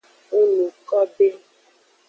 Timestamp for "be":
1.15-1.27